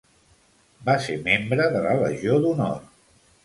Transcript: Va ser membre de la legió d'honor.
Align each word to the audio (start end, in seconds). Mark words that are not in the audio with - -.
Va 0.87 0.95
ser 1.03 1.19
membre 1.29 1.69
de 1.77 1.85
la 1.87 1.95
legió 2.03 2.41
d'honor. 2.47 2.85